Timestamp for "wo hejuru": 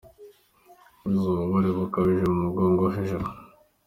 2.83-3.25